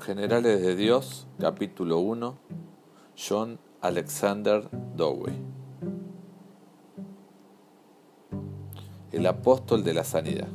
generales 0.00 0.62
de 0.62 0.76
Dios, 0.76 1.26
capítulo 1.38 1.98
1, 1.98 2.38
John 3.16 3.58
Alexander 3.80 4.68
Dowie. 4.96 5.34
El 9.10 9.26
apóstol 9.26 9.82
de 9.84 9.94
la 9.94 10.04
sanidad. 10.04 10.48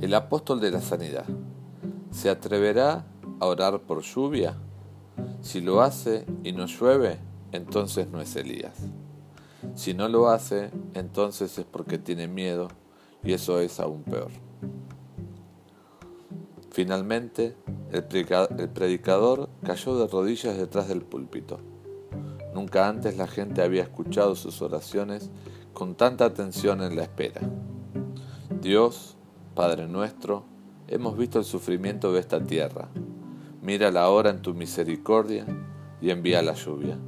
El 0.00 0.12
apóstol 0.14 0.60
de 0.60 0.70
la 0.70 0.80
sanidad. 0.80 1.24
¿Se 2.10 2.30
atreverá 2.30 3.06
a 3.38 3.46
orar 3.46 3.80
por 3.80 4.02
lluvia? 4.02 4.56
Si 5.40 5.60
lo 5.60 5.82
hace 5.82 6.26
y 6.42 6.52
no 6.52 6.66
llueve, 6.66 7.18
entonces 7.52 8.08
no 8.08 8.20
es 8.20 8.34
Elías. 8.36 8.74
Si 9.74 9.94
no 9.94 10.08
lo 10.08 10.28
hace, 10.28 10.70
entonces 10.94 11.58
es 11.58 11.64
porque 11.64 11.98
tiene 11.98 12.28
miedo 12.28 12.68
y 13.22 13.32
eso 13.32 13.60
es 13.60 13.80
aún 13.80 14.02
peor. 14.02 14.30
Finalmente, 16.70 17.56
el 17.90 18.04
predicador 18.04 19.48
cayó 19.64 19.98
de 19.98 20.06
rodillas 20.06 20.56
detrás 20.56 20.88
del 20.88 21.02
púlpito. 21.02 21.58
Nunca 22.54 22.88
antes 22.88 23.16
la 23.16 23.26
gente 23.26 23.62
había 23.62 23.82
escuchado 23.82 24.34
sus 24.34 24.62
oraciones 24.62 25.30
con 25.72 25.94
tanta 25.94 26.24
atención 26.24 26.82
en 26.82 26.96
la 26.96 27.02
espera. 27.02 27.40
Dios, 28.60 29.16
Padre 29.54 29.88
nuestro, 29.88 30.44
hemos 30.88 31.16
visto 31.16 31.38
el 31.38 31.44
sufrimiento 31.44 32.12
de 32.12 32.20
esta 32.20 32.42
tierra. 32.42 32.88
Mira 33.62 33.90
la 33.90 34.08
hora 34.08 34.30
en 34.30 34.42
tu 34.42 34.54
misericordia 34.54 35.46
y 36.00 36.10
envía 36.10 36.42
la 36.42 36.54
lluvia. 36.54 36.98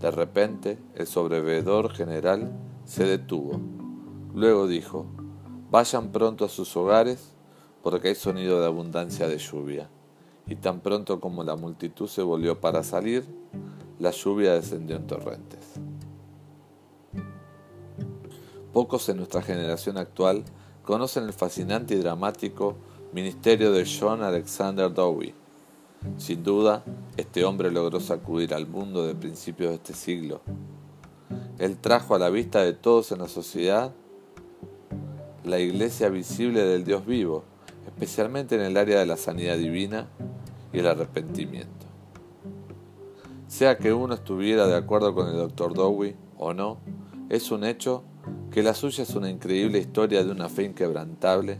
De 0.00 0.10
repente, 0.10 0.78
el 0.94 1.06
sobrevedor 1.06 1.90
general 1.90 2.52
se 2.84 3.04
detuvo. 3.04 3.60
Luego 4.34 4.68
dijo, 4.68 5.06
vayan 5.70 6.12
pronto 6.12 6.44
a 6.44 6.48
sus 6.48 6.76
hogares, 6.76 7.32
porque 7.82 8.08
hay 8.08 8.14
sonido 8.14 8.60
de 8.60 8.66
abundancia 8.66 9.26
de 9.28 9.38
lluvia. 9.38 9.88
Y 10.46 10.54
tan 10.56 10.80
pronto 10.80 11.20
como 11.20 11.42
la 11.42 11.56
multitud 11.56 12.08
se 12.08 12.22
volvió 12.22 12.60
para 12.60 12.82
salir, 12.84 13.24
la 13.98 14.12
lluvia 14.12 14.54
descendió 14.54 14.96
en 14.96 15.06
torrentes. 15.06 15.74
Pocos 18.72 19.08
en 19.08 19.16
nuestra 19.16 19.42
generación 19.42 19.98
actual 19.98 20.44
conocen 20.84 21.24
el 21.24 21.32
fascinante 21.32 21.94
y 21.94 21.98
dramático 21.98 22.76
ministerio 23.12 23.72
de 23.72 23.84
John 23.84 24.22
Alexander 24.22 24.92
Dowie, 24.92 25.34
sin 26.16 26.42
duda, 26.42 26.84
este 27.16 27.44
hombre 27.44 27.70
logró 27.70 28.00
sacudir 28.00 28.54
al 28.54 28.66
mundo 28.66 29.06
de 29.06 29.14
principios 29.14 29.70
de 29.70 29.76
este 29.76 29.94
siglo. 29.94 30.40
Él 31.58 31.76
trajo 31.76 32.14
a 32.14 32.18
la 32.18 32.30
vista 32.30 32.62
de 32.62 32.72
todos 32.72 33.12
en 33.12 33.18
la 33.18 33.28
sociedad 33.28 33.92
la 35.44 35.58
iglesia 35.58 36.08
visible 36.08 36.62
del 36.62 36.84
Dios 36.84 37.06
vivo, 37.06 37.44
especialmente 37.86 38.54
en 38.54 38.60
el 38.60 38.76
área 38.76 38.98
de 38.98 39.06
la 39.06 39.16
sanidad 39.16 39.56
divina 39.56 40.08
y 40.72 40.78
el 40.78 40.86
arrepentimiento. 40.86 41.86
Sea 43.48 43.78
que 43.78 43.92
uno 43.92 44.14
estuviera 44.14 44.66
de 44.66 44.76
acuerdo 44.76 45.14
con 45.14 45.28
el 45.28 45.36
Dr. 45.36 45.74
Dowie 45.74 46.16
o 46.36 46.52
no, 46.52 46.78
es 47.30 47.50
un 47.50 47.64
hecho 47.64 48.04
que 48.50 48.62
la 48.62 48.74
suya 48.74 49.02
es 49.04 49.14
una 49.14 49.30
increíble 49.30 49.78
historia 49.78 50.22
de 50.22 50.30
una 50.30 50.48
fe 50.48 50.64
inquebrantable 50.64 51.58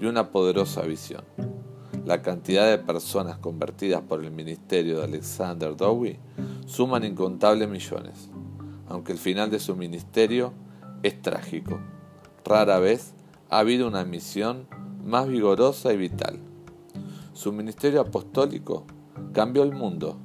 y 0.00 0.06
una 0.06 0.30
poderosa 0.30 0.82
visión. 0.82 1.24
La 2.04 2.20
cantidad 2.20 2.68
de 2.68 2.78
personas 2.78 3.38
convertidas 3.38 4.02
por 4.02 4.22
el 4.22 4.30
ministerio 4.30 4.98
de 4.98 5.04
Alexander 5.04 5.74
Dowie 5.74 6.18
suman 6.66 7.04
incontables 7.04 7.68
millones, 7.68 8.28
aunque 8.88 9.12
el 9.12 9.18
final 9.18 9.50
de 9.50 9.58
su 9.58 9.74
ministerio 9.74 10.52
es 11.02 11.22
trágico. 11.22 11.80
Rara 12.44 12.78
vez 12.78 13.14
ha 13.48 13.60
habido 13.60 13.88
una 13.88 14.04
misión 14.04 14.66
más 15.02 15.28
vigorosa 15.28 15.92
y 15.92 15.96
vital. 15.96 16.38
Su 17.32 17.52
ministerio 17.52 18.02
apostólico 18.02 18.84
cambió 19.32 19.62
el 19.62 19.72
mundo, 19.72 20.18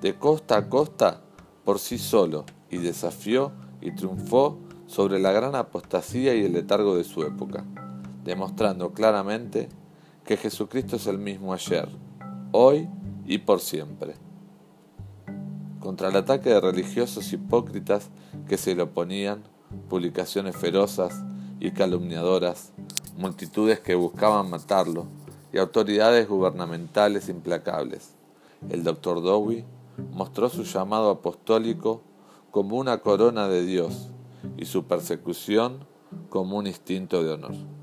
de 0.00 0.18
costa 0.18 0.56
a 0.56 0.68
costa, 0.68 1.20
por 1.64 1.78
sí 1.78 1.98
solo, 1.98 2.46
y 2.70 2.78
desafió 2.78 3.52
y 3.82 3.92
triunfó 3.92 4.58
sobre 4.86 5.18
la 5.18 5.32
gran 5.32 5.54
apostasía 5.54 6.34
y 6.34 6.44
el 6.44 6.52
letargo 6.52 6.96
de 6.96 7.04
su 7.04 7.22
época, 7.22 7.64
demostrando 8.24 8.92
claramente 8.92 9.68
que 10.30 10.36
Jesucristo 10.36 10.94
es 10.94 11.08
el 11.08 11.18
mismo 11.18 11.52
ayer, 11.52 11.88
hoy 12.52 12.88
y 13.26 13.38
por 13.38 13.58
siempre. 13.58 14.14
Contra 15.80 16.08
el 16.08 16.14
ataque 16.14 16.50
de 16.50 16.60
religiosos 16.60 17.32
hipócritas 17.32 18.10
que 18.46 18.56
se 18.56 18.76
le 18.76 18.82
oponían, 18.82 19.42
publicaciones 19.88 20.54
ferozas 20.54 21.24
y 21.58 21.72
calumniadoras, 21.72 22.72
multitudes 23.16 23.80
que 23.80 23.96
buscaban 23.96 24.48
matarlo 24.48 25.08
y 25.52 25.58
autoridades 25.58 26.28
gubernamentales 26.28 27.28
implacables, 27.28 28.14
el 28.68 28.84
doctor 28.84 29.20
Dowie 29.20 29.64
mostró 30.12 30.48
su 30.48 30.62
llamado 30.62 31.10
apostólico 31.10 32.02
como 32.52 32.76
una 32.76 32.98
corona 32.98 33.48
de 33.48 33.66
Dios 33.66 34.10
y 34.56 34.66
su 34.66 34.84
persecución 34.84 35.88
como 36.28 36.56
un 36.56 36.68
instinto 36.68 37.24
de 37.24 37.32
honor. 37.32 37.79